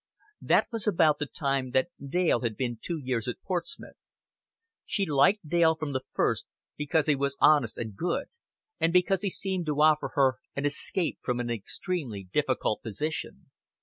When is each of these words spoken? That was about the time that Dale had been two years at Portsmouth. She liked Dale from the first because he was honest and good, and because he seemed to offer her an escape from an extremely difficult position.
That 0.41 0.65
was 0.71 0.87
about 0.87 1.19
the 1.19 1.27
time 1.27 1.69
that 1.73 1.89
Dale 2.03 2.39
had 2.41 2.57
been 2.57 2.79
two 2.81 2.97
years 2.97 3.27
at 3.27 3.39
Portsmouth. 3.43 3.97
She 4.83 5.05
liked 5.05 5.47
Dale 5.47 5.75
from 5.75 5.91
the 5.93 6.01
first 6.11 6.47
because 6.75 7.05
he 7.05 7.13
was 7.15 7.37
honest 7.39 7.77
and 7.77 7.95
good, 7.95 8.25
and 8.79 8.91
because 8.91 9.21
he 9.21 9.29
seemed 9.29 9.67
to 9.67 9.79
offer 9.79 10.13
her 10.15 10.37
an 10.55 10.65
escape 10.65 11.19
from 11.21 11.39
an 11.39 11.51
extremely 11.51 12.23
difficult 12.23 12.81
position. 12.81 13.51